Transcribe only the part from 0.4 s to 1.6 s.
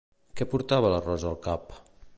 portava la Rosa al